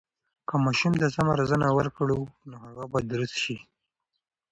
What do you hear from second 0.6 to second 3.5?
ماشوم ته سمه روزنه ورکړو، نو هغه به درست